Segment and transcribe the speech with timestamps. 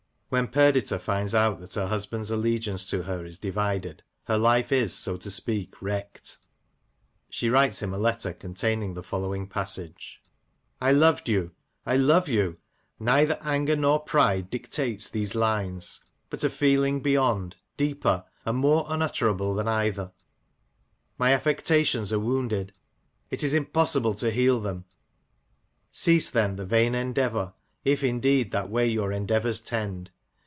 [0.31, 4.93] When Perdita finds out that her husband's allegiance to her is divided, her life is,
[4.93, 6.37] so to speak, wrecked.
[7.29, 10.23] She writes him a letter containing the following passage:—
[10.81, 11.51] I loved you—
[11.85, 12.59] I love you—
[12.97, 19.53] neither anger nor pride dictates these lines: but a feeling beyond, deeper, and more unutterable
[19.55, 20.13] than either.
[21.17, 22.71] My affec tions are wounded;
[23.29, 24.85] it is impossible to heal them:—
[25.91, 30.09] cease then the vain endeavour, if indeed that way your endeavours tend.